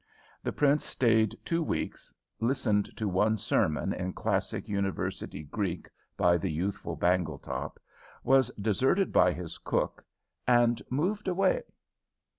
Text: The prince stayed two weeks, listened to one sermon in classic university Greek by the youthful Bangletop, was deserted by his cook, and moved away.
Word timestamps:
The 0.41 0.51
prince 0.51 0.83
stayed 0.83 1.37
two 1.45 1.61
weeks, 1.61 2.11
listened 2.39 2.89
to 2.97 3.07
one 3.07 3.37
sermon 3.37 3.93
in 3.93 4.13
classic 4.13 4.67
university 4.67 5.43
Greek 5.43 5.87
by 6.17 6.37
the 6.39 6.49
youthful 6.51 6.95
Bangletop, 6.97 7.77
was 8.23 8.49
deserted 8.59 9.13
by 9.13 9.31
his 9.31 9.59
cook, 9.59 10.03
and 10.47 10.81
moved 10.89 11.27
away. 11.27 11.61